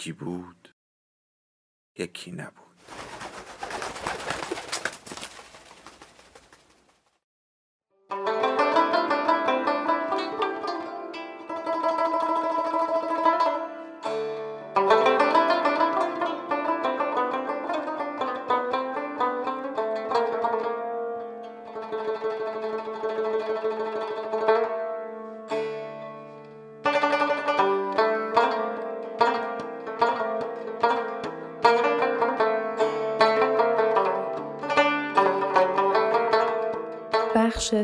یکی 0.00 0.12
بود 0.12 0.74
یکی 1.98 2.32
نبود. 2.32 2.69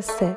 سه 0.01 0.37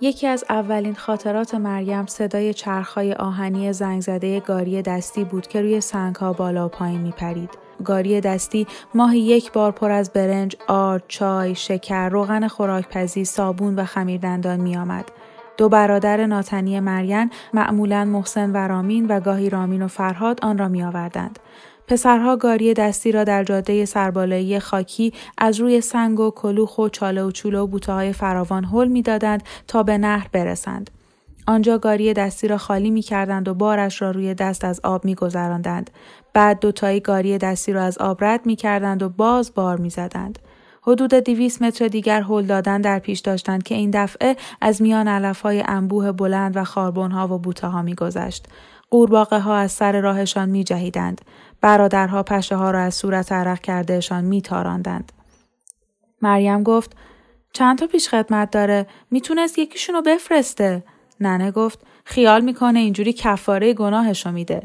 یکی 0.00 0.26
از 0.26 0.44
اولین 0.48 0.94
خاطرات 0.94 1.54
مریم 1.54 2.06
صدای 2.06 2.54
چرخهای 2.54 3.12
آهنی 3.12 3.72
زنگ 3.72 4.00
زده 4.00 4.40
گاری 4.40 4.82
دستی 4.82 5.24
بود 5.24 5.46
که 5.46 5.60
روی 5.62 5.80
سنگها 5.80 6.32
بالا 6.32 6.66
و 6.66 6.68
پایین 6.68 7.00
میپرید. 7.00 7.50
گاری 7.84 8.20
دستی 8.20 8.66
ماهی 8.94 9.20
یک 9.20 9.52
بار 9.52 9.72
پر 9.72 9.90
از 9.90 10.10
برنج، 10.12 10.56
آرد، 10.66 11.02
چای، 11.08 11.54
شکر، 11.54 12.08
روغن 12.08 12.48
خوراکپزی، 12.48 13.24
صابون 13.24 13.74
و 13.74 13.84
خمیردندان 13.84 14.60
میآمد. 14.60 15.04
دو 15.56 15.68
برادر 15.68 16.26
ناتنی 16.26 16.80
مریم 16.80 17.30
معمولا 17.54 18.04
محسن 18.04 18.52
و 18.52 18.56
رامین 18.56 19.06
و 19.06 19.20
گاهی 19.20 19.50
رامین 19.50 19.82
و 19.82 19.88
فرهاد 19.88 20.38
آن 20.42 20.58
را 20.58 20.68
می 20.68 20.82
آوردند. 20.82 21.38
پسرها 21.88 22.36
گاری 22.36 22.74
دستی 22.74 23.12
را 23.12 23.24
در 23.24 23.44
جاده 23.44 23.84
سربالایی 23.84 24.58
خاکی 24.58 25.12
از 25.38 25.60
روی 25.60 25.80
سنگ 25.80 26.20
و 26.20 26.30
کلوخ 26.30 26.78
و 26.78 26.88
چاله 26.88 27.22
و 27.22 27.30
چوله 27.30 27.58
و 27.58 27.66
بوته 27.66 27.92
های 27.92 28.12
فراوان 28.12 28.64
حل 28.64 28.88
می‌دادند 28.88 29.42
تا 29.68 29.82
به 29.82 29.98
نهر 29.98 30.28
برسند. 30.32 30.90
آنجا 31.46 31.78
گاری 31.78 32.14
دستی 32.14 32.48
را 32.48 32.58
خالی 32.58 32.90
می 32.90 33.02
کردند 33.02 33.48
و 33.48 33.54
بارش 33.54 34.02
را 34.02 34.10
روی 34.10 34.34
دست 34.34 34.64
از 34.64 34.80
آب 34.84 35.04
می 35.04 35.14
گذراندند. 35.14 35.90
بعد 36.32 36.60
دوتایی 36.60 37.00
گاری 37.00 37.38
دستی 37.38 37.72
را 37.72 37.82
از 37.82 37.98
آب 37.98 38.24
رد 38.24 38.46
می 38.46 38.56
کردند 38.56 39.02
و 39.02 39.08
باز 39.08 39.54
بار 39.54 39.76
می 39.76 39.90
زدند. 39.90 40.38
حدود 40.82 41.14
دیویس 41.14 41.62
متر 41.62 41.88
دیگر 41.88 42.22
هل 42.22 42.42
دادن 42.42 42.80
در 42.80 42.98
پیش 42.98 43.20
داشتند 43.20 43.62
که 43.62 43.74
این 43.74 43.90
دفعه 43.90 44.36
از 44.60 44.82
میان 44.82 45.08
علف 45.08 45.40
های 45.40 45.62
انبوه 45.66 46.12
بلند 46.12 46.56
و 46.56 46.64
خاربون 46.64 47.10
ها 47.10 47.34
و 47.34 47.38
بوته 47.38 47.66
ها 47.66 47.82
می 47.82 47.94
گذشت. 47.94 48.46
قورباغه 48.90 49.38
ها 49.38 49.56
از 49.56 49.72
سر 49.72 50.00
راهشان 50.00 50.48
می 50.48 50.64
جهیدند. 50.64 51.20
برادرها 51.62 52.22
پشه 52.22 52.56
ها 52.56 52.70
را 52.70 52.80
از 52.80 52.94
صورت 52.94 53.32
عرق 53.32 53.60
کردهشان 53.60 54.24
می 54.24 54.42
تاراندند. 54.42 55.12
مریم 56.22 56.62
گفت 56.62 56.96
چند 57.52 57.78
تا 57.78 57.86
پیش 57.86 58.08
خدمت 58.08 58.50
داره 58.50 58.86
می‌تونست 59.10 59.58
یکیشونو 59.58 60.02
بفرسته. 60.02 60.84
ننه 61.20 61.50
گفت 61.50 61.78
خیال 62.04 62.40
می‌کنه 62.40 62.78
اینجوری 62.78 63.12
کفاره 63.12 63.74
گناهشو 63.74 64.32
میده. 64.32 64.62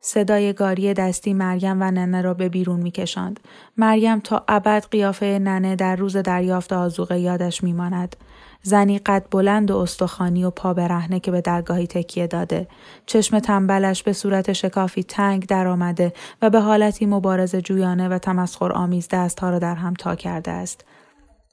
صدای 0.00 0.52
گاری 0.52 0.94
دستی 0.94 1.34
مریم 1.34 1.82
و 1.82 1.90
ننه 1.90 2.22
را 2.22 2.34
به 2.34 2.48
بیرون 2.48 2.80
میکشاند. 2.80 3.40
مریم 3.76 4.20
تا 4.20 4.44
ابد 4.48 4.86
قیافه 4.90 5.38
ننه 5.42 5.76
در 5.76 5.96
روز 5.96 6.16
دریافت 6.16 6.72
آزوقه 6.72 7.18
یادش 7.18 7.64
میماند. 7.64 8.16
زنی 8.62 8.98
قد 8.98 9.26
بلند 9.30 9.70
و 9.70 9.76
استخوانی 9.76 10.44
و 10.44 10.50
پا 10.50 10.74
برهنه 10.74 11.20
که 11.20 11.30
به 11.30 11.40
درگاهی 11.40 11.86
تکیه 11.86 12.26
داده. 12.26 12.68
چشم 13.06 13.38
تنبلش 13.38 14.02
به 14.02 14.12
صورت 14.12 14.52
شکافی 14.52 15.02
تنگ 15.02 15.46
درآمده 15.46 16.12
و 16.42 16.50
به 16.50 16.60
حالتی 16.60 17.06
مبارز 17.06 17.56
جویانه 17.56 18.08
و 18.08 18.18
تمسخر 18.18 18.72
آمیز 18.72 19.08
دستها 19.08 19.50
را 19.50 19.58
در 19.58 19.74
هم 19.74 19.94
تا 19.94 20.14
کرده 20.14 20.50
است. 20.50 20.84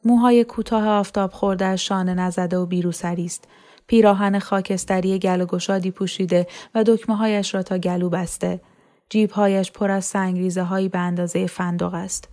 موهای 0.06 0.44
کوتاه 0.44 0.88
آفتاب 0.88 1.32
خورده 1.32 1.76
شانه 1.76 2.14
نزده 2.14 2.58
و 2.58 2.66
بیروسری 2.66 3.26
است. 3.26 3.48
پیراهن 3.88 4.40
خاکستری 4.40 5.20
گل 5.20 5.42
و 5.42 5.46
گشادی 5.46 5.92
پوشیده 5.92 6.48
و 6.76 6.84
دکمه 6.84 7.16
هایش 7.16 7.56
را 7.56 7.64
تا 7.64 7.78
گلو 7.78 8.10
بسته. 8.10 8.62
جیبهایش 9.10 9.72
پر 9.72 9.92
از 9.92 10.06
سنگریزه 10.06 10.64
هایی 10.64 10.90
به 10.90 11.00
اندازه 11.00 11.48
فندق 11.48 11.94
است. 11.94 12.30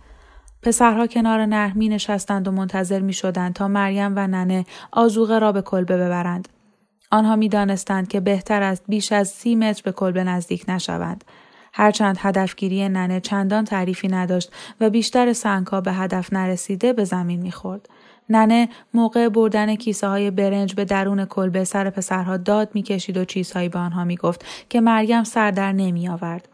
پسرها 0.63 1.07
کنار 1.07 1.45
نهر 1.45 1.73
می 1.73 1.89
نشستند 1.89 2.47
و 2.47 2.51
منتظر 2.51 2.99
می 2.99 3.13
شدند 3.13 3.53
تا 3.53 3.67
مریم 3.67 4.13
و 4.15 4.27
ننه 4.27 4.65
آزوغه 4.91 5.39
را 5.39 5.51
به 5.51 5.61
کلبه 5.61 5.97
ببرند. 5.97 6.47
آنها 7.11 7.35
می 7.35 7.49
دانستند 7.49 8.07
که 8.07 8.19
بهتر 8.19 8.63
است 8.63 8.83
بیش 8.87 9.11
از 9.11 9.29
سی 9.29 9.55
متر 9.55 9.81
به 9.85 9.91
کلبه 9.91 10.23
نزدیک 10.23 10.65
نشوند. 10.67 11.23
هرچند 11.73 12.17
هدفگیری 12.19 12.89
ننه 12.89 13.19
چندان 13.19 13.65
تعریفی 13.65 14.07
نداشت 14.07 14.51
و 14.81 14.89
بیشتر 14.89 15.33
سنگها 15.33 15.81
به 15.81 15.93
هدف 15.93 16.33
نرسیده 16.33 16.93
به 16.93 17.03
زمین 17.03 17.41
می‌خورد. 17.41 17.89
ننه 18.29 18.69
موقع 18.93 19.29
بردن 19.29 19.75
کیسه 19.75 20.07
های 20.07 20.31
برنج 20.31 20.73
به 20.73 20.85
درون 20.85 21.25
کلبه 21.25 21.63
سر 21.63 21.89
پسرها 21.89 22.37
داد 22.37 22.69
می‌کشید 22.73 23.17
و 23.17 23.25
چیزهایی 23.25 23.69
به 23.69 23.79
آنها 23.79 24.03
می‌گفت 24.03 24.45
که 24.69 24.81
مریم 24.81 25.23
سر 25.23 25.51
در 25.51 25.71
نمی 25.71 26.09
آورد. 26.09 26.49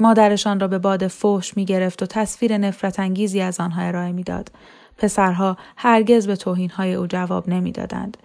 مادرشان 0.00 0.60
را 0.60 0.68
به 0.68 0.78
باد 0.78 1.06
فوش 1.06 1.56
می 1.56 1.64
گرفت 1.64 2.02
و 2.02 2.06
تصویر 2.06 2.58
نفرت 2.58 3.00
انگیزی 3.00 3.40
از 3.40 3.60
آنها 3.60 3.82
ارائه 3.82 4.12
می‌داد. 4.12 4.52
پسرها 4.98 5.56
هرگز 5.76 6.26
به 6.26 6.36
توهینهای 6.36 6.94
او 6.94 7.06
جواب 7.06 7.48
نمی‌دادند. 7.48 8.16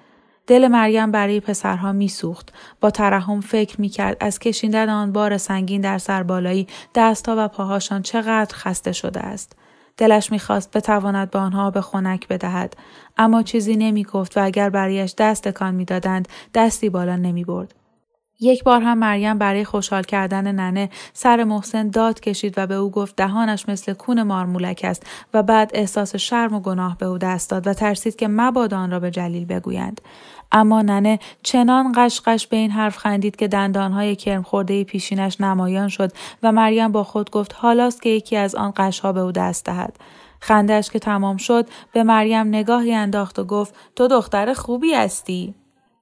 دل 0.48 0.68
مریم 0.68 1.12
برای 1.12 1.40
پسرها 1.40 1.92
میسوخت 1.92 2.54
با 2.82 2.90
ترحم 2.90 3.42
فکر 3.42 3.82
می‌کرد 3.82 4.18
از 4.20 4.40
کشیدن 4.40 4.90
آن 4.90 5.12
بار 5.12 5.38
سنگین 5.38 5.82
در 5.82 5.98
سربالایی 5.98 6.68
دستها 6.96 7.36
و 7.38 7.48
پاهاشان 7.48 8.02
چقدر 8.02 8.56
خسته 8.56 8.92
شده 8.92 9.20
است 9.20 9.54
دلش 9.98 10.32
می‌خواست 10.32 10.72
بتواند 10.78 11.32
به 11.32 11.40
آنها 11.40 11.72
به 11.72 11.82
خنک 11.82 12.28
بدهد 12.28 12.78
اما 13.18 13.44
چیزی 13.44 13.76
نمی‌گفت 13.76 14.38
و 14.38 14.44
اگر 14.44 14.70
برایش 14.70 15.16
دست 15.18 15.48
تکان 15.48 15.76
می‌دادند 15.76 16.28
دستی 16.54 16.90
بالا 16.90 17.16
نمی‌برد 17.16 17.74
یک 18.40 18.64
بار 18.64 18.82
هم 18.82 18.98
مریم 18.98 19.38
برای 19.38 19.66
خوشحال 19.66 20.04
کردن 20.04 20.52
ننه 20.52 20.90
سر 21.14 21.44
محسن 21.44 21.90
داد 21.90 22.20
کشید 22.20 22.54
و 22.58 22.68
به 22.68 22.76
او 22.76 22.92
گفت 22.92 23.16
دهانش 23.16 23.70
مثل 23.70 23.94
کون 23.94 24.24
مارمولک 24.24 24.82
است 24.84 25.08
و 25.34 25.44
بعد 25.44 25.72
احساس 25.74 26.16
شرم 26.16 26.54
و 26.54 26.60
گناه 26.60 26.98
به 26.98 27.06
او 27.06 27.18
دست 27.18 27.50
داد 27.50 27.68
و 27.68 27.74
ترسید 27.74 28.16
که 28.16 28.28
مبادا 28.28 28.78
آن 28.78 28.92
را 28.92 29.00
به 29.00 29.12
جلیل 29.12 29.46
بگویند. 29.46 30.02
اما 30.52 30.82
ننه 30.82 31.20
چنان 31.44 31.94
قشقش 31.96 32.48
به 32.48 32.58
این 32.58 32.72
حرف 32.72 32.98
خندید 32.98 33.36
که 33.36 33.48
دندانهای 33.48 34.16
کرم 34.16 34.44
خورده 34.44 34.84
پیشینش 34.84 35.42
نمایان 35.42 35.88
شد 35.88 36.12
و 36.44 36.52
مریم 36.52 36.92
با 36.92 37.04
خود 37.04 37.32
گفت 37.32 37.56
حالاست 37.58 38.02
که 38.02 38.10
یکی 38.10 38.36
از 38.36 38.56
آن 38.56 38.74
قشها 38.78 39.14
به 39.14 39.20
او 39.20 39.32
دست 39.32 39.66
دهد. 39.66 39.98
خندش 40.40 40.90
که 40.90 41.00
تمام 41.00 41.38
شد 41.38 41.68
به 41.94 42.04
مریم 42.04 42.48
نگاهی 42.48 42.94
انداخت 42.94 43.40
و 43.40 43.44
گفت 43.44 43.76
تو 43.96 44.08
دختر 44.08 44.54
خوبی 44.54 44.94
هستی. 44.94 45.56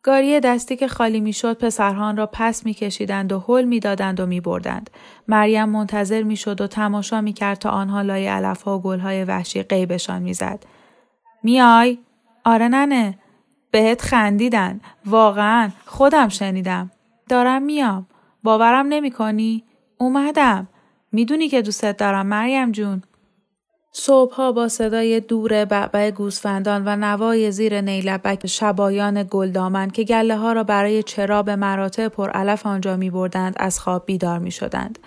گاری 0.06 0.40
دستی 0.40 0.75
که 0.75 0.88
خالی 0.88 1.19
می‌شد 1.19 1.57
پسرهان 1.57 2.18
را 2.18 2.30
پس 2.34 2.66
میکشیدند 2.66 3.31
و 3.31 3.44
حل 3.48 3.63
می‌دادند 3.63 4.19
و 4.19 4.25
میبردند. 4.25 4.90
مریم 5.28 5.69
منتظر 5.69 6.24
می‌شد 6.24 6.62
و 6.62 6.68
تماشا 6.68 7.22
می‌کرد 7.22 7.57
تا 7.57 7.69
آنها 7.69 8.02
لای 8.02 8.28
علفها 8.28 8.78
و 8.78 8.81
گلهای 8.81 9.24
وحشی 9.24 9.63
غیبشان 9.63 10.22
می‌زد. 10.22 10.63
میای؟ 11.44 11.98
آره 12.44 12.68
ننه. 12.68 13.18
بهت 13.72 14.02
خندیدن. 14.02 14.81
واقعا 15.06 15.69
خودم 15.86 16.30
شنیدم. 16.30 16.92
دارم 17.30 17.62
میام. 17.62 18.08
باورم 18.44 18.86
نمی 18.88 19.12
کنی؟ 19.12 19.63
اومدم. 19.98 20.68
می‌دونی 21.12 21.50
که 21.50 21.62
دوستت 21.62 21.98
دارم 21.98 22.25
مریم 22.25 22.72
جون. 22.72 23.04
صبحها 23.97 24.51
با 24.51 24.68
صدای 24.68 25.19
دور 25.19 25.65
بعبع 25.65 26.12
گوسفندان 26.12 26.83
و 26.86 26.95
نوای 26.95 27.51
زیر 27.51 27.81
نیلبک 27.81 28.47
شبایان 28.47 29.27
گلدامن 29.30 29.89
که 29.89 30.03
گله 30.03 30.36
ها 30.38 30.53
را 30.53 30.63
برای 30.63 31.03
چرا 31.03 31.44
به 31.44 31.56
مراتع 31.56 32.09
علف 32.33 32.65
آنجا 32.65 32.95
می 32.95 33.09
بردند 33.09 33.56
از 33.57 33.80
خواب 33.80 34.06
بیدار 34.06 34.39
می 34.39 34.51
شدند. 34.51 35.00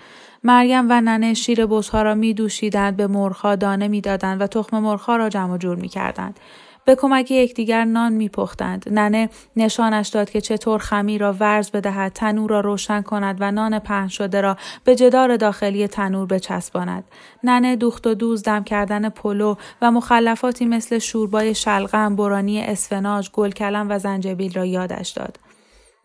مریم 0.44 0.87
و 0.90 1.00
ننه 1.00 1.35
شیر 1.35 1.67
بزها 1.67 2.02
را 2.02 2.14
می 2.14 2.35
دوشیدند 2.35 2.96
به 2.96 3.06
مرخا 3.06 3.56
دانه 3.56 3.88
می 3.88 4.00
دادند 4.00 4.40
و 4.40 4.46
تخم 4.46 4.79
مرخا 4.79 5.17
را 5.17 5.29
جمع 5.29 5.58
جور 5.58 5.76
می 5.76 5.88
کردند. 5.88 6.41
به 6.88 6.94
کمک 6.94 7.31
یکدیگر 7.31 7.85
نان 7.85 8.12
میپختند. 8.12 8.85
ننه 8.90 9.31
نشانش 9.56 10.08
داد 10.08 10.31
که 10.31 10.40
چطور 10.40 10.79
خمیر 10.79 11.20
را 11.20 11.32
ورز 11.40 11.70
بدهد 11.70 12.12
تنور 12.12 12.50
را 12.50 12.61
روشن 12.61 13.02
کند 13.02 13.37
و 13.40 13.50
نان 13.50 13.79
پهن 13.79 14.08
شده 14.08 14.40
را 14.40 14.56
به 14.85 14.96
جدار 14.96 15.37
داخلی 15.37 15.87
تنور 15.87 16.26
بچسباند. 16.26 17.05
ننه 17.44 17.76
دوخت 17.76 18.06
و 18.06 18.14
دوز 18.14 18.43
دم 18.43 18.64
کردن 18.64 19.08
پلو 19.08 19.55
و 19.82 19.90
مخلفاتی 19.90 20.67
مثل 20.67 20.99
شوربای 20.99 21.55
شلغم 21.55 22.17
برانی 22.17 22.61
اسفناج 22.61 23.31
گلکلم 23.31 23.87
و 23.91 23.99
زنجبیل 23.99 24.55
را 24.55 24.64
یادش 24.64 25.11
داد. 25.11 25.38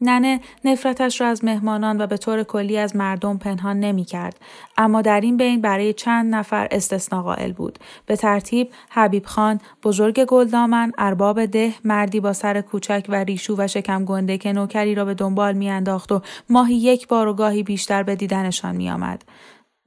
ننه 0.03 0.39
نفرتش 0.65 1.21
را 1.21 1.27
از 1.27 1.45
مهمانان 1.45 2.01
و 2.01 2.07
به 2.07 2.17
طور 2.17 2.44
کلی 2.44 2.77
از 2.77 2.95
مردم 2.95 3.38
پنهان 3.38 3.79
نمی 3.79 4.05
کرد. 4.05 4.39
اما 4.77 5.01
در 5.01 5.21
این 5.21 5.38
بین 5.38 5.61
برای 5.61 5.94
چند 5.94 6.35
نفر 6.35 6.67
استثنا 6.71 7.23
قائل 7.23 7.51
بود. 7.51 7.79
به 8.05 8.15
ترتیب 8.15 8.69
حبیب 8.89 9.25
خان، 9.25 9.59
بزرگ 9.83 10.25
گلدامن، 10.25 10.91
ارباب 10.97 11.45
ده، 11.45 11.73
مردی 11.83 12.19
با 12.19 12.33
سر 12.33 12.61
کوچک 12.61 13.05
و 13.09 13.15
ریشو 13.15 13.55
و 13.57 13.67
شکم 13.67 14.05
گنده 14.05 14.38
که 14.38 14.53
نوکری 14.53 14.95
را 14.95 15.05
به 15.05 15.13
دنبال 15.13 15.53
میانداخت 15.53 16.11
و 16.11 16.21
ماهی 16.50 16.75
یک 16.75 17.07
بار 17.07 17.27
و 17.27 17.33
گاهی 17.33 17.63
بیشتر 17.63 18.03
به 18.03 18.15
دیدنشان 18.15 18.75
میآمد. 18.75 19.23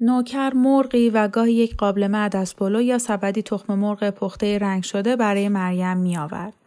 نوکر 0.00 0.52
مرغی 0.54 1.10
و 1.10 1.28
گاهی 1.28 1.52
یک 1.52 1.76
قابل 1.76 2.06
معدس 2.06 2.54
پلو 2.54 2.80
یا 2.80 2.98
سبدی 2.98 3.42
تخم 3.42 3.74
مرغ 3.74 4.10
پخته 4.10 4.58
رنگ 4.58 4.82
شده 4.82 5.16
برای 5.16 5.48
مریم 5.48 5.96
می 5.96 6.16
آورد. 6.16 6.65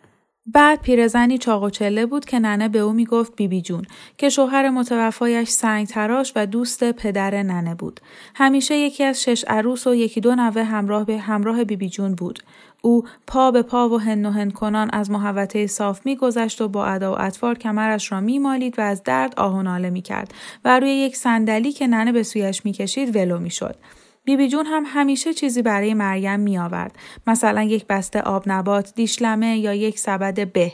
بعد 0.54 0.82
پیرزنی 0.82 1.38
چاق 1.38 1.64
و 1.64 1.70
چله 1.70 2.06
بود 2.06 2.26
که 2.26 2.40
ننه 2.40 2.70
به 2.70 2.80
او 2.80 2.94
می‌گفت 2.94 3.36
بیبی 3.36 3.62
جون 3.62 3.86
که 4.18 4.30
شوهر 4.30 4.70
متوفایش 4.70 5.50
سنگ 5.50 5.88
تراش 5.88 6.34
و 6.36 6.46
دوست 6.46 6.92
پدر 6.92 7.44
ننه 7.44 7.76
بود. 7.76 8.00
همیشه 8.36 8.78
یکی 8.78 9.04
از 9.04 9.24
شش 9.24 9.46
عروس 9.48 9.88
و 9.88 9.96
یکی 9.96 10.22
دو 10.22 10.36
نوه 10.36 10.64
همراه 10.64 11.06
به 11.06 11.18
همراه 11.18 11.64
بیبی 11.64 11.90
جون 11.90 12.16
بود. 12.16 12.40
او 12.82 13.04
پا 13.28 13.52
به 13.52 13.62
پا 13.62 13.90
و 13.90 14.00
هن 14.00 14.26
و 14.26 14.32
هن 14.32 14.52
کنان 14.52 14.90
از 14.94 15.12
محوطه 15.12 15.68
صاف 15.68 16.06
میگذشت 16.06 16.62
و 16.62 16.68
با 16.68 16.86
ادا 16.86 17.14
و 17.14 17.22
اطوار 17.22 17.58
کمرش 17.58 18.12
را 18.12 18.22
میمالید 18.22 18.80
و 18.80 18.82
از 18.82 19.04
درد 19.04 19.34
آه 19.38 19.56
و 19.56 19.62
ناله 19.62 19.90
می‌کرد 19.90 20.34
و 20.66 20.80
روی 20.80 20.90
یک 20.90 21.16
صندلی 21.16 21.72
که 21.72 21.88
ننه 21.88 22.12
به 22.12 22.24
سویش 22.24 22.66
می‌کشید 22.66 23.16
ولو 23.16 23.40
می‌شد. 23.40 23.76
بیبی 24.24 24.48
جون 24.48 24.66
هم 24.66 24.84
همیشه 24.88 25.34
چیزی 25.34 25.62
برای 25.62 25.94
مریم 25.94 26.40
می 26.40 26.58
آورد. 26.58 26.96
مثلا 27.28 27.64
یک 27.64 27.88
بسته 27.88 28.22
آب 28.22 28.44
نبات، 28.48 28.94
دیشلمه 28.96 29.58
یا 29.58 29.74
یک 29.74 30.00
سبد 30.00 30.52
به. 30.54 30.72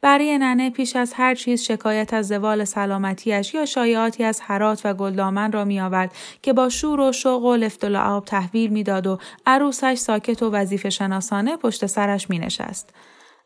برای 0.00 0.38
ننه 0.38 0.70
پیش 0.70 0.96
از 0.96 1.12
هر 1.12 1.34
چیز 1.34 1.62
شکایت 1.62 2.14
از 2.14 2.28
زوال 2.28 2.64
سلامتیش 2.64 3.54
یا 3.54 3.64
شایعاتی 3.64 4.24
از 4.24 4.40
حرات 4.40 4.80
و 4.84 4.94
گلدامن 4.94 5.52
را 5.52 5.64
می 5.64 5.80
آورد 5.80 6.14
که 6.42 6.52
با 6.52 6.68
شور 6.68 7.00
و 7.00 7.12
شوق 7.12 7.44
و 7.44 7.56
لفت 7.56 7.84
و 7.84 7.88
لعاب 7.88 8.24
تحویل 8.24 8.70
می‌داد 8.70 9.06
و 9.06 9.18
عروسش 9.46 9.94
ساکت 9.94 10.42
و 10.42 10.50
وظیفه 10.50 10.90
شناسانه 10.90 11.56
پشت 11.56 11.86
سرش 11.86 12.30
می 12.30 12.38
نشست. 12.38 12.94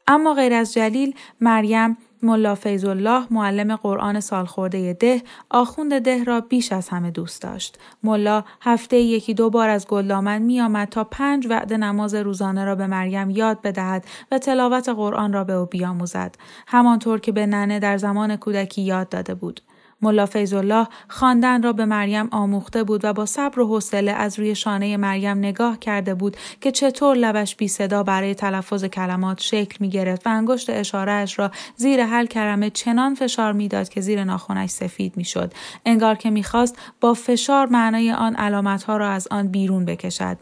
اما 0.06 0.34
غیر 0.34 0.54
از 0.54 0.72
جلیل 0.72 1.14
مریم 1.40 1.96
ملا 2.22 2.54
فیض 2.54 2.84
الله 2.84 3.26
معلم 3.30 3.76
قرآن 3.76 4.20
سالخورده 4.20 4.92
ده 4.92 5.22
آخوند 5.50 5.98
ده 5.98 6.24
را 6.24 6.40
بیش 6.40 6.72
از 6.72 6.88
همه 6.88 7.10
دوست 7.10 7.42
داشت. 7.42 7.78
ملا 8.02 8.44
هفته 8.60 8.96
یکی 8.96 9.34
دو 9.34 9.50
بار 9.50 9.68
از 9.68 9.86
گلدامن 9.86 10.42
می 10.42 10.60
آمد 10.60 10.88
تا 10.88 11.04
پنج 11.04 11.46
وعده 11.46 11.76
نماز 11.76 12.14
روزانه 12.14 12.64
را 12.64 12.74
به 12.74 12.86
مریم 12.86 13.30
یاد 13.30 13.62
بدهد 13.62 14.04
و 14.30 14.38
تلاوت 14.38 14.88
قرآن 14.88 15.32
را 15.32 15.44
به 15.44 15.52
او 15.52 15.66
بیاموزد. 15.66 16.34
همانطور 16.66 17.20
که 17.20 17.32
به 17.32 17.46
ننه 17.46 17.78
در 17.78 17.98
زمان 17.98 18.36
کودکی 18.36 18.82
یاد 18.82 19.08
داده 19.08 19.34
بود. 19.34 19.60
ملا 20.02 20.26
الله 20.34 20.86
خواندن 21.08 21.62
را 21.62 21.72
به 21.72 21.84
مریم 21.84 22.28
آموخته 22.30 22.84
بود 22.84 23.04
و 23.04 23.12
با 23.12 23.26
صبر 23.26 23.60
و 23.60 23.66
حوصله 23.66 24.12
از 24.12 24.38
روی 24.38 24.54
شانه 24.54 24.96
مریم 24.96 25.38
نگاه 25.38 25.78
کرده 25.78 26.14
بود 26.14 26.36
که 26.60 26.70
چطور 26.70 27.16
لبش 27.16 27.56
بی 27.56 27.68
صدا 27.68 28.02
برای 28.02 28.34
تلفظ 28.34 28.84
کلمات 28.84 29.40
شکل 29.40 29.76
می 29.80 29.90
گرفت 29.90 30.26
و 30.26 30.30
انگشت 30.30 30.70
اشارهش 30.70 31.38
را 31.38 31.50
زیر 31.76 32.00
هر 32.00 32.26
کرمه 32.26 32.70
چنان 32.70 33.14
فشار 33.14 33.52
می‌داد 33.52 33.88
که 33.88 34.00
زیر 34.00 34.24
ناخونش 34.24 34.70
سفید 34.70 35.16
می‌شد 35.16 35.52
انگار 35.86 36.14
که 36.14 36.30
می‌خواست 36.30 36.78
با 37.00 37.14
فشار 37.14 37.66
معنای 37.66 38.12
آن 38.12 38.36
علامتها 38.36 38.96
را 38.96 39.10
از 39.10 39.28
آن 39.30 39.48
بیرون 39.48 39.84
بکشد. 39.84 40.38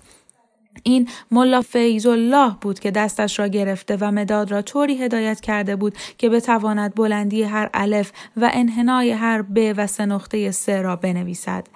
این 0.83 1.09
ملا 1.31 1.63
فیض 1.63 2.07
الله 2.07 2.57
بود 2.61 2.79
که 2.79 2.91
دستش 2.91 3.39
را 3.39 3.49
گرفته 3.49 3.97
و 4.01 4.11
مداد 4.11 4.51
را 4.51 4.63
طوری 4.63 5.05
هدایت 5.05 5.41
کرده 5.41 5.77
بود 5.77 5.97
که 6.19 6.29
بتواند 6.29 6.95
بلندی 6.95 7.43
هر 7.43 7.71
الف 7.75 8.13
و 8.37 8.51
انحنای 8.53 9.11
هر 9.11 9.43
ب 9.43 9.75
و 9.77 9.87
سه 9.87 10.07
نقطه 10.07 10.51
سه 10.51 10.83
را 10.83 10.97
بنویسد. 10.97 11.67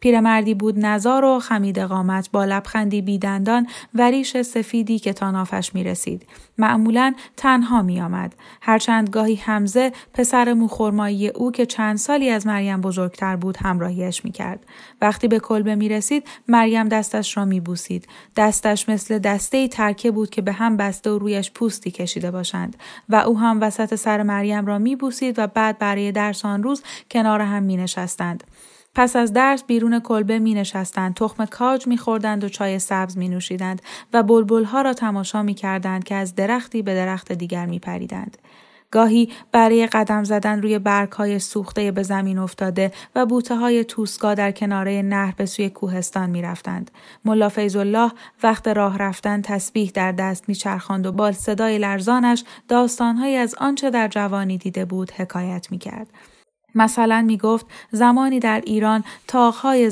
پیرمردی 0.00 0.54
بود 0.54 0.78
نزار 0.78 1.24
و 1.24 1.38
خمید 1.38 1.78
قامت 1.78 2.30
با 2.30 2.44
لبخندی 2.44 3.02
بیدندان 3.02 3.66
و 3.94 4.02
ریش 4.10 4.42
سفیدی 4.42 4.98
که 4.98 5.12
تا 5.12 5.30
نافش 5.30 5.74
می 5.74 5.84
رسید. 5.84 6.26
معمولا 6.58 7.14
تنها 7.36 7.82
می 7.82 8.00
آمد. 8.00 8.34
هرچند 8.62 9.10
گاهی 9.10 9.34
حمزه 9.34 9.92
پسر 10.14 10.52
موخورمایی 10.52 11.28
او 11.28 11.52
که 11.52 11.66
چند 11.66 11.96
سالی 11.96 12.30
از 12.30 12.46
مریم 12.46 12.80
بزرگتر 12.80 13.36
بود 13.36 13.56
همراهیش 13.56 14.24
می 14.24 14.32
کرد. 14.32 14.66
وقتی 15.00 15.28
به 15.28 15.38
کلبه 15.38 15.74
می 15.74 15.88
رسید 15.88 16.28
مریم 16.48 16.88
دستش 16.88 17.36
را 17.36 17.44
می 17.44 17.60
بوسید. 17.60 18.08
دستش 18.36 18.88
مثل 18.88 19.18
دسته 19.18 19.68
ترکه 19.68 20.10
بود 20.10 20.30
که 20.30 20.42
به 20.42 20.52
هم 20.52 20.76
بسته 20.76 21.10
و 21.10 21.18
رویش 21.18 21.50
پوستی 21.50 21.90
کشیده 21.90 22.30
باشند 22.30 22.76
و 23.08 23.16
او 23.16 23.38
هم 23.38 23.60
وسط 23.60 23.94
سر 23.94 24.22
مریم 24.22 24.66
را 24.66 24.78
می 24.78 24.96
بوسید 24.96 25.38
و 25.38 25.46
بعد 25.46 25.78
برای 25.78 26.12
درس 26.12 26.44
آن 26.44 26.62
روز 26.62 26.82
کنار 27.10 27.40
هم 27.40 27.62
می 27.62 27.76
نشستند. 27.76 28.44
پس 28.96 29.16
از 29.16 29.32
درس 29.32 29.64
بیرون 29.64 30.00
کلبه 30.00 30.38
می 30.38 30.54
نشستند، 30.54 31.14
تخم 31.14 31.46
کاج 31.46 31.86
می 31.86 31.98
خوردند 31.98 32.44
و 32.44 32.48
چای 32.48 32.78
سبز 32.78 33.18
می 33.18 33.28
نوشیدند 33.28 33.82
و 34.12 34.22
بلبلها 34.22 34.82
را 34.82 34.94
تماشا 34.94 35.42
می 35.42 35.54
کردند 35.54 36.04
که 36.04 36.14
از 36.14 36.34
درختی 36.34 36.82
به 36.82 36.94
درخت 36.94 37.32
دیگر 37.32 37.66
می 37.66 37.78
پریدند. 37.78 38.38
گاهی 38.90 39.32
برای 39.52 39.86
قدم 39.86 40.24
زدن 40.24 40.62
روی 40.62 40.80
های 41.16 41.38
سوخته 41.38 41.90
به 41.90 42.02
زمین 42.02 42.38
افتاده 42.38 42.92
و 43.14 43.26
بوته 43.26 43.56
های 43.56 43.84
توسکا 43.84 44.34
در 44.34 44.52
کناره 44.52 45.02
نهر 45.02 45.34
به 45.36 45.46
سوی 45.46 45.70
کوهستان 45.70 46.30
می 46.30 46.42
رفتند. 46.42 46.90
ملا 47.24 47.50
الله 47.56 48.12
وقت 48.42 48.68
راه 48.68 48.98
رفتن 48.98 49.42
تسبیح 49.42 49.90
در 49.94 50.12
دست 50.12 50.48
می 50.48 50.54
چرخاند 50.54 51.06
و 51.06 51.12
با 51.12 51.32
صدای 51.32 51.78
لرزانش 51.78 52.44
داستانهایی 52.68 53.36
از 53.36 53.54
آنچه 53.54 53.90
در 53.90 54.08
جوانی 54.08 54.58
دیده 54.58 54.84
بود 54.84 55.10
حکایت 55.10 55.66
می 55.70 55.78
کرد. 55.78 56.06
مثلا 56.76 57.22
می 57.22 57.36
گفت 57.36 57.66
زمانی 57.90 58.40
در 58.40 58.62
ایران 58.66 59.04
تاقهای 59.26 59.90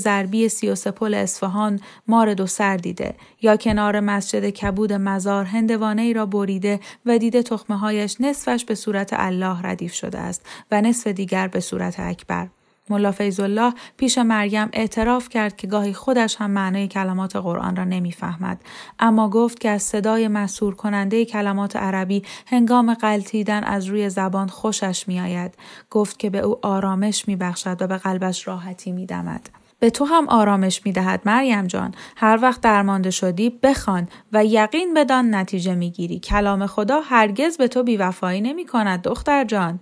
سی 0.48 0.68
و 0.68 0.74
پل 0.74 1.14
اصفهان 1.14 1.80
مار 2.08 2.34
دو 2.34 2.46
سر 2.46 2.76
دیده 2.76 3.14
یا 3.42 3.56
کنار 3.56 4.00
مسجد 4.00 4.50
کبود 4.50 4.92
مزار 4.92 5.44
هندوانه 5.44 6.02
ای 6.02 6.12
را 6.12 6.26
بریده 6.26 6.80
و 7.06 7.18
دیده 7.18 7.42
تخمه 7.42 7.78
هایش 7.78 8.16
نصفش 8.20 8.64
به 8.64 8.74
صورت 8.74 9.10
الله 9.12 9.62
ردیف 9.62 9.94
شده 9.94 10.18
است 10.18 10.46
و 10.70 10.80
نصف 10.80 11.06
دیگر 11.06 11.48
به 11.48 11.60
صورت 11.60 12.00
اکبر. 12.00 12.48
ملا 12.90 13.14
الله 13.38 13.72
پیش 13.96 14.18
مریم 14.18 14.68
اعتراف 14.72 15.28
کرد 15.28 15.56
که 15.56 15.66
گاهی 15.66 15.92
خودش 15.92 16.36
هم 16.36 16.50
معنای 16.50 16.88
کلمات 16.88 17.36
قرآن 17.36 17.76
را 17.76 17.84
نمی‌فهمد. 17.84 18.62
اما 18.98 19.30
گفت 19.30 19.60
که 19.60 19.70
از 19.70 19.82
صدای 19.82 20.28
مسور 20.28 20.74
کننده 20.74 21.24
کلمات 21.24 21.76
عربی 21.76 22.22
هنگام 22.46 22.94
قلتیدن 22.94 23.64
از 23.64 23.86
روی 23.86 24.10
زبان 24.10 24.48
خوشش 24.48 25.08
میآید. 25.08 25.54
گفت 25.90 26.18
که 26.18 26.30
به 26.30 26.38
او 26.38 26.66
آرامش 26.66 27.28
میبخشد 27.28 27.82
و 27.82 27.86
به 27.86 27.96
قلبش 27.96 28.48
راحتی 28.48 28.92
میدمد. 28.92 29.50
به 29.78 29.90
تو 29.90 30.04
هم 30.04 30.28
آرامش 30.28 30.86
می 30.86 30.92
دهد 30.92 31.20
مریم 31.24 31.66
جان. 31.66 31.94
هر 32.16 32.38
وقت 32.42 32.60
درمانده 32.60 33.10
شدی 33.10 33.50
بخوان 33.50 34.08
و 34.32 34.44
یقین 34.44 34.94
بدان 34.94 35.34
نتیجه 35.34 35.74
می 35.74 35.90
گیری 35.90 36.18
کلام 36.18 36.66
خدا 36.66 37.00
هرگز 37.00 37.56
به 37.56 37.68
تو 37.68 37.82
بیوفایی 37.82 38.40
نمی 38.40 38.66
کند 38.66 39.02
دختر 39.02 39.44
جان. 39.44 39.80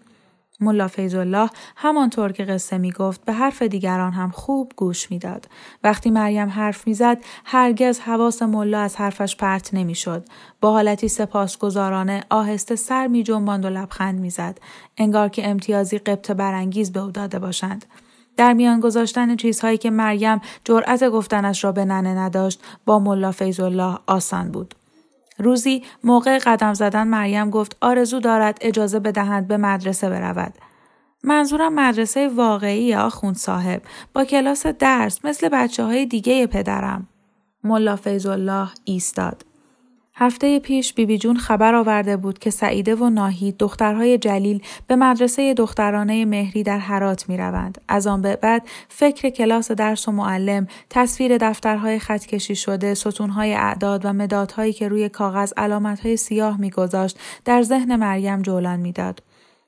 ملا 0.62 0.88
الله 0.98 1.50
همانطور 1.76 2.32
که 2.32 2.44
قصه 2.44 2.78
می 2.78 2.92
گفت 2.92 3.24
به 3.24 3.32
حرف 3.32 3.62
دیگران 3.62 4.12
هم 4.12 4.30
خوب 4.30 4.72
گوش 4.76 5.10
می‌داد. 5.10 5.48
وقتی 5.84 6.10
مریم 6.10 6.48
حرف 6.48 6.86
می‌زد 6.86 7.18
هرگز 7.44 8.00
حواس 8.00 8.42
ملا 8.42 8.80
از 8.80 8.96
حرفش 8.96 9.36
پرت 9.36 9.74
نمی‌شد. 9.74 10.24
با 10.60 10.72
حالتی 10.72 11.08
سپاسگزارانه 11.08 12.24
آهسته 12.30 12.76
سر 12.76 13.06
می 13.06 13.22
جنباند 13.22 13.64
و 13.64 13.68
لبخند 13.68 14.20
می‌زد. 14.20 14.58
انگار 14.96 15.28
که 15.28 15.48
امتیازی 15.48 15.98
قبط 15.98 16.30
برانگیز 16.30 16.92
به 16.92 17.00
او 17.00 17.10
داده 17.10 17.38
باشند. 17.38 17.84
در 18.36 18.52
میان 18.52 18.80
گذاشتن 18.80 19.36
چیزهایی 19.36 19.78
که 19.78 19.90
مریم 19.90 20.40
جرأت 20.64 21.08
گفتنش 21.08 21.64
را 21.64 21.72
به 21.72 21.84
ننه 21.84 22.14
نداشت 22.14 22.60
با 22.86 22.98
ملا 22.98 23.32
الله 23.58 23.98
آسان 24.06 24.50
بود. 24.50 24.74
روزی 25.42 25.82
موقع 26.04 26.38
قدم 26.38 26.74
زدن 26.74 27.08
مریم 27.08 27.50
گفت 27.50 27.76
آرزو 27.80 28.20
دارد 28.20 28.58
اجازه 28.60 29.00
بدهند 29.00 29.48
به 29.48 29.56
مدرسه 29.56 30.10
برود. 30.10 30.54
منظورم 31.24 31.74
مدرسه 31.74 32.28
واقعی 32.28 32.94
آخوند 32.94 33.36
صاحب 33.36 33.82
با 34.12 34.24
کلاس 34.24 34.66
درس 34.66 35.24
مثل 35.24 35.48
بچه 35.48 35.84
های 35.84 36.06
دیگه 36.06 36.46
پدرم. 36.46 37.08
ملا 37.64 37.96
فیض 37.96 38.26
الله 38.26 38.68
ایستاد. 38.84 39.44
هفته 40.14 40.58
پیش 40.58 40.94
بیبی 40.94 41.18
جون 41.18 41.36
خبر 41.36 41.74
آورده 41.74 42.16
بود 42.16 42.38
که 42.38 42.50
سعیده 42.50 42.94
و 42.94 43.10
ناهید 43.10 43.56
دخترهای 43.56 44.18
جلیل 44.18 44.62
به 44.86 44.96
مدرسه 44.96 45.54
دخترانه 45.54 46.24
مهری 46.24 46.62
در 46.62 46.78
حرات 46.78 47.28
می 47.28 47.36
روند. 47.36 47.80
از 47.88 48.06
آن 48.06 48.22
به 48.22 48.36
بعد 48.36 48.62
فکر 48.88 49.30
کلاس 49.30 49.70
درس 49.70 50.08
و 50.08 50.12
معلم، 50.12 50.66
تصویر 50.90 51.38
دفترهای 51.38 51.98
خطکشی 51.98 52.56
شده، 52.56 52.94
ستونهای 52.94 53.54
اعداد 53.54 54.04
و 54.04 54.12
مدادهایی 54.12 54.72
که 54.72 54.88
روی 54.88 55.08
کاغذ 55.08 55.52
علامتهای 55.56 56.16
سیاه 56.16 56.60
میگذاشت 56.60 57.18
در 57.44 57.62
ذهن 57.62 57.96
مریم 57.96 58.42
جولان 58.42 58.80
می‌داد. 58.80 59.22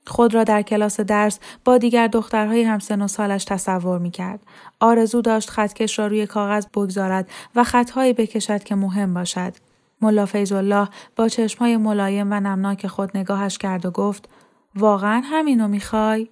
خود 0.07 0.35
را 0.35 0.45
در 0.45 0.63
کلاس 0.63 1.01
درس 1.01 1.39
با 1.65 1.79
دیگر 1.79 2.07
دخترهای 2.07 2.63
همسن 2.63 3.03
و 3.03 3.09
سالش 3.09 3.45
تصور 3.45 3.99
می 3.99 4.11
کرد. 4.11 4.41
آرزو 4.81 5.21
داشت 5.21 5.51
خطکش 5.51 5.99
را 5.99 6.07
روی 6.07 6.27
کاغذ 6.27 6.67
بگذارد 6.67 7.29
و 7.57 7.65
خطهایی 7.65 8.13
بکشد 8.13 8.65
که 8.65 8.75
مهم 8.75 9.15
باشد. 9.15 9.53
ملا 10.01 10.27
الله 10.35 10.89
با 11.17 11.29
چشمهای 11.29 11.77
ملایم 11.77 12.29
و 12.31 12.35
نمناک 12.35 12.87
خود 12.87 13.17
نگاهش 13.17 13.59
کرد 13.59 13.87
و 13.87 13.91
گفت 13.91 14.29
واقعا 14.75 15.23
همینو 15.25 15.69
می‌خوای؟ 15.69 16.29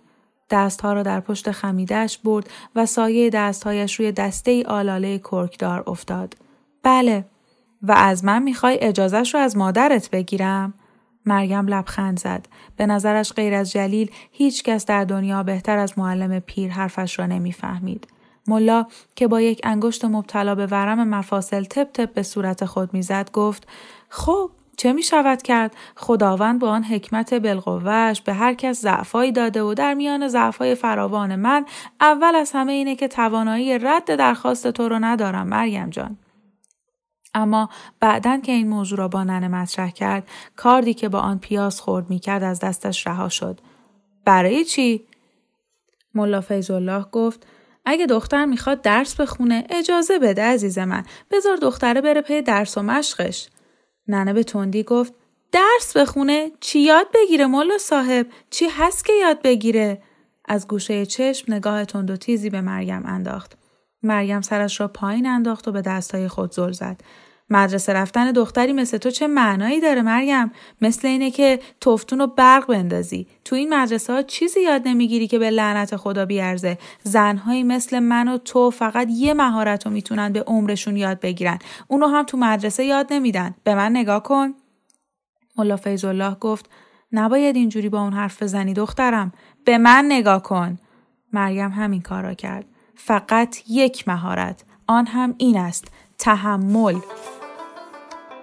دستها 0.50 0.92
را 0.92 1.02
در 1.02 1.20
پشت 1.20 1.50
خمیدهش 1.50 2.18
برد 2.18 2.50
و 2.76 2.86
سایه 2.86 3.30
دستهایش 3.30 3.94
روی 3.94 4.12
دسته 4.12 4.50
ای 4.50 4.64
آلاله 4.64 5.18
کرکدار 5.18 5.84
افتاد. 5.86 6.34
بله. 6.82 7.24
و 7.82 7.92
از 7.92 8.24
من 8.24 8.42
می‌خوای 8.42 8.78
اجازش 8.80 9.34
رو 9.34 9.40
از 9.40 9.56
مادرت 9.56 10.10
بگیرم؟ 10.10 10.74
مریم 11.26 11.66
لبخند 11.66 12.18
زد. 12.18 12.46
به 12.76 12.86
نظرش 12.86 13.32
غیر 13.32 13.54
از 13.54 13.72
جلیل 13.72 14.10
هیچ 14.30 14.62
کس 14.62 14.86
در 14.86 15.04
دنیا 15.04 15.42
بهتر 15.42 15.78
از 15.78 15.98
معلم 15.98 16.38
پیر 16.38 16.70
حرفش 16.70 17.18
را 17.18 17.26
نمی‌فهمید. 17.26 18.06
ملا 18.46 18.86
که 19.16 19.28
با 19.28 19.40
یک 19.40 19.60
انگشت 19.64 20.04
مبتلا 20.04 20.54
به 20.54 20.66
ورم 20.66 21.08
مفاصل 21.08 21.64
تپ 21.64 21.92
تپ 21.92 22.12
به 22.14 22.22
صورت 22.22 22.64
خود 22.64 22.94
می‌زد 22.94 23.30
گفت 23.32 23.68
خب 24.08 24.50
چه 24.76 24.92
می 24.92 25.02
شود 25.02 25.42
کرد؟ 25.42 25.76
خداوند 25.96 26.60
با 26.60 26.70
آن 26.70 26.84
حکمت 26.84 27.34
بالقوهش 27.34 28.20
به 28.20 28.32
هر 28.32 28.54
کس 28.54 28.80
ضعفایی 28.80 29.32
داده 29.32 29.62
و 29.62 29.74
در 29.74 29.94
میان 29.94 30.28
ضعفای 30.28 30.74
فراوان 30.74 31.36
من 31.36 31.66
اول 32.00 32.34
از 32.34 32.52
همه 32.54 32.72
اینه 32.72 32.96
که 32.96 33.08
توانایی 33.08 33.78
رد 33.78 34.16
درخواست 34.16 34.70
تو 34.70 34.88
رو 34.88 34.98
ندارم 34.98 35.46
مریم 35.46 35.90
جان. 35.90 36.18
اما 37.34 37.68
بعدا 38.00 38.38
که 38.38 38.52
این 38.52 38.68
موضوع 38.68 38.98
را 38.98 39.08
با 39.08 39.24
ننه 39.24 39.48
مطرح 39.48 39.90
کرد 39.90 40.28
کاردی 40.56 40.94
که 40.94 41.08
با 41.08 41.18
آن 41.18 41.38
پیاز 41.38 41.80
خورد 41.80 42.10
می 42.10 42.18
کرد 42.18 42.42
از 42.42 42.60
دستش 42.60 43.06
رها 43.06 43.28
شد. 43.28 43.60
برای 44.24 44.64
چی؟ 44.64 45.04
ملا 46.14 46.40
فیض 46.40 46.70
الله 46.70 47.04
گفت 47.12 47.46
اگه 47.84 48.06
دختر 48.06 48.44
می‌خواد 48.44 48.82
درس 48.82 49.14
بخونه 49.20 49.66
اجازه 49.70 50.18
بده 50.18 50.42
عزیز 50.42 50.78
من. 50.78 51.04
بذار 51.30 51.56
دختره 51.56 52.00
بره 52.00 52.20
پی 52.20 52.42
درس 52.42 52.78
و 52.78 52.82
مشقش. 52.82 53.48
ننه 54.08 54.32
به 54.32 54.44
تندی 54.44 54.82
گفت 54.82 55.14
درس 55.52 55.96
بخونه 55.96 56.50
چی 56.60 56.80
یاد 56.80 57.06
بگیره 57.14 57.46
ملا 57.46 57.78
صاحب؟ 57.78 58.26
چی 58.50 58.66
هست 58.68 59.04
که 59.04 59.12
یاد 59.12 59.42
بگیره؟ 59.42 60.02
از 60.44 60.68
گوشه 60.68 61.06
چشم 61.06 61.52
نگاه 61.52 61.84
تند 61.84 62.10
و 62.10 62.16
تیزی 62.16 62.50
به 62.50 62.60
مریم 62.60 63.02
انداخت. 63.06 63.52
مریم 64.02 64.40
سرش 64.40 64.80
را 64.80 64.88
پایین 64.88 65.26
انداخت 65.26 65.68
و 65.68 65.72
به 65.72 65.82
دستای 65.82 66.28
خود 66.28 66.52
زل 66.52 66.72
زد. 66.72 67.00
مدرسه 67.52 67.92
رفتن 67.92 68.32
دختری 68.32 68.72
مثل 68.72 68.98
تو 68.98 69.10
چه 69.10 69.26
معنایی 69.26 69.80
داره 69.80 70.02
مریم؟ 70.02 70.52
مثل 70.80 71.08
اینه 71.08 71.30
که 71.30 71.60
تفتون 71.80 72.18
رو 72.18 72.26
برق 72.26 72.66
بندازی. 72.66 73.26
تو 73.44 73.56
این 73.56 73.74
مدرسه 73.74 74.12
ها 74.12 74.22
چیزی 74.22 74.60
یاد 74.60 74.82
نمی‌گیری 74.88 75.26
که 75.26 75.38
به 75.38 75.50
لعنت 75.50 75.96
خدا 75.96 76.26
بیارزه. 76.26 76.78
زنهایی 77.02 77.62
مثل 77.62 77.98
من 77.98 78.28
و 78.28 78.38
تو 78.38 78.70
فقط 78.70 79.08
یه 79.10 79.34
مهارت 79.34 79.86
رو 79.86 79.92
می‌تونن 79.92 80.32
به 80.32 80.42
عمرشون 80.42 80.96
یاد 80.96 81.20
بگیرن. 81.20 81.58
اونو 81.88 82.06
هم 82.06 82.24
تو 82.24 82.36
مدرسه 82.36 82.84
یاد 82.84 83.12
نمیدن. 83.12 83.54
به 83.64 83.74
من 83.74 83.90
نگاه 83.90 84.22
کن. 84.22 84.54
ملا 85.56 85.76
فیض 85.76 86.04
الله 86.04 86.34
گفت 86.34 86.70
نباید 87.12 87.56
اینجوری 87.56 87.88
با 87.88 88.00
اون 88.00 88.12
حرف 88.12 88.42
بزنی 88.42 88.74
دخترم. 88.74 89.32
به 89.64 89.78
من 89.78 90.04
نگاه 90.08 90.42
کن. 90.42 90.78
مریم 91.32 91.70
همین 91.70 92.02
کار 92.02 92.22
را 92.22 92.34
کرد. 92.34 92.64
فقط 92.94 93.56
یک 93.68 94.08
مهارت. 94.08 94.64
آن 94.86 95.06
هم 95.06 95.34
این 95.38 95.58
است. 95.58 95.88
تحمل. 96.18 96.94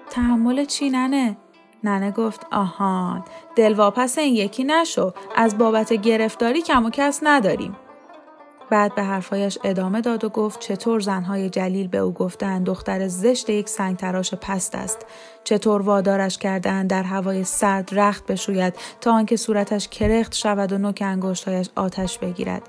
تحمل 0.10 0.66
چی 0.66 0.90
ننه؟ 0.90 1.38
ننه 1.84 2.12
گفت 2.12 2.48
آهان 2.52 3.24
دلواپس 3.56 4.18
این 4.18 4.36
یکی 4.36 4.64
نشو. 4.64 5.14
از 5.36 5.58
بابت 5.58 5.94
گرفتاری 5.94 6.62
کم 6.62 6.86
و 6.86 6.90
کس 6.90 7.20
نداریم. 7.24 7.76
بعد 8.70 8.96
به 8.96 9.04
حرفایش 9.04 9.58
ادامه 9.64 10.02
داد 10.02 10.24
و 10.24 10.30
گفت 10.30 10.60
چطور 10.60 11.00
زنهای 11.00 11.50
جلیل 11.50 11.88
به 11.88 11.98
او 11.98 12.14
گفتند 12.14 12.66
دختر 12.66 13.08
زشت 13.08 13.50
یک 13.50 13.70
سنگ 13.70 13.98
تراش 13.98 14.34
پست 14.34 14.76
است؟ 14.76 15.06
چطور 15.44 15.82
وادارش 15.82 16.38
کردند 16.38 16.90
در 16.90 17.04
هوای 17.04 17.44
سرد 17.44 17.90
رخت 17.92 18.26
بشوید 18.26 18.74
تا 19.02 19.14
آنکه 19.14 19.38
صورتش 19.38 19.88
کرخت 19.88 20.36
شود 20.36 20.72
و 20.72 20.78
نوک 20.78 21.04
انگشتهایش 21.06 21.70
آتش 21.76 22.18
بگیرد؟ 22.18 22.62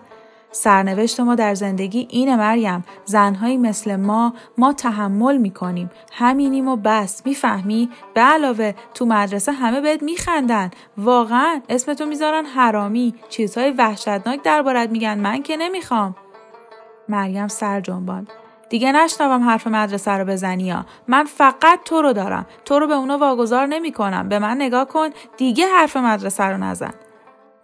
سرنوشت 0.52 1.20
ما 1.20 1.34
در 1.34 1.54
زندگی 1.54 2.06
اینه 2.10 2.36
مریم. 2.36 2.84
زنهایی 3.04 3.56
مثل 3.56 3.96
ما 3.96 4.34
ما 4.58 4.72
تحمل 4.72 5.36
می‌کنیم. 5.36 5.90
همینیم 6.12 6.68
و 6.68 6.76
بس. 6.76 7.26
می‌فهمی؟ 7.26 7.90
به 8.14 8.20
علاوه 8.20 8.74
تو 8.94 9.06
مدرسه 9.06 9.52
همه 9.52 9.80
بهت 9.80 10.02
میخندن. 10.02 10.70
واقعا 10.98 11.60
اسمتو 11.68 12.06
می‌ذارن 12.06 12.44
حرامی. 12.44 13.14
چیزهای 13.28 13.70
وحشتناک 13.70 14.42
دربارت 14.42 14.90
میگن. 14.90 15.18
من 15.18 15.42
که 15.42 15.56
نمی‌خوام. 15.56 16.16
مریم 17.08 17.48
سر 17.48 17.80
جنباند. 17.80 18.28
دیگه 18.68 18.92
نشنوم 18.92 19.42
حرف 19.42 19.66
مدرسه 19.66 20.10
رو 20.10 20.24
بزنی 20.24 20.70
ها. 20.70 20.86
من 21.08 21.24
فقط 21.24 21.80
تو 21.84 22.02
رو 22.02 22.12
دارم. 22.12 22.46
تو 22.64 22.78
رو 22.78 22.86
به 22.86 22.94
اونا 22.94 23.18
واگذار 23.18 23.66
نمی 23.66 23.92
کنم 23.92 24.28
به 24.28 24.38
من 24.38 24.56
نگاه 24.56 24.84
کن. 24.84 25.08
دیگه 25.36 25.66
حرف 25.66 25.96
مدرسه 25.96 26.44
رو 26.44 26.56
نزن. 26.56 26.92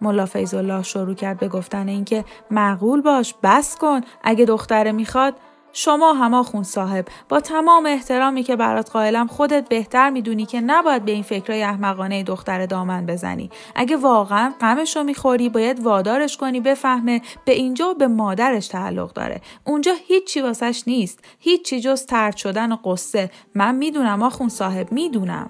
ملا 0.01 0.25
فیض 0.25 0.53
الله 0.53 0.83
شروع 0.83 1.15
کرد 1.15 1.39
به 1.39 1.47
گفتن 1.47 1.87
اینکه 1.87 2.25
معقول 2.51 3.01
باش 3.01 3.35
بس 3.43 3.77
کن 3.77 4.01
اگه 4.23 4.45
دختره 4.45 4.91
می‌خواد. 4.91 5.33
شما 5.73 6.13
هما 6.13 6.43
خون 6.43 6.63
صاحب 6.63 7.05
با 7.29 7.39
تمام 7.39 7.85
احترامی 7.85 8.43
که 8.43 8.55
برات 8.55 8.91
قائلم 8.91 9.27
خودت 9.27 9.69
بهتر 9.69 10.09
می‌دونی 10.09 10.45
که 10.45 10.61
نباید 10.61 11.05
به 11.05 11.11
این 11.11 11.23
فکرای 11.23 11.63
احمقانه 11.63 12.23
دختر 12.23 12.65
دامن 12.65 13.05
بزنی. 13.05 13.49
اگه 13.75 13.97
واقعا 13.97 14.53
غمش 14.61 14.97
رو 14.97 15.03
می‌خوری 15.03 15.49
باید 15.49 15.83
وادارش 15.83 16.37
کنی 16.37 16.59
بفهمه 16.59 17.21
به 17.45 17.51
اینجا 17.51 17.93
به 17.93 18.07
مادرش 18.07 18.67
تعلق 18.67 19.13
داره. 19.13 19.41
اونجا 19.63 19.93
هیچی 20.07 20.41
واسش 20.41 20.83
نیست. 20.87 21.19
هیچی 21.39 21.79
جز 21.79 22.05
ترد 22.05 22.37
شدن 22.37 22.71
و 22.71 22.75
قصه. 22.75 23.31
من 23.55 23.75
می‌دونم 23.75 24.23
آخون 24.23 24.49
صاحب 24.49 24.91
می‌دونم. 24.91 25.49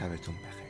شبتون 0.00 0.34
بخیر. 0.34 0.69